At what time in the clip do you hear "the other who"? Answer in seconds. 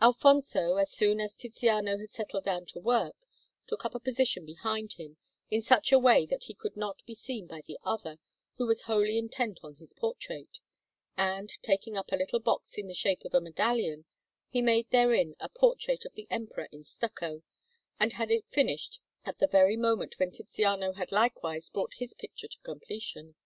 7.60-8.66